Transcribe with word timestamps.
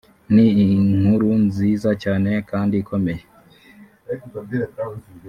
ni 0.33 0.47
inkuru 0.63 1.29
nziza 1.47 1.89
cyane 2.03 2.31
kandi 2.49 2.75
ikomeye 2.83 3.23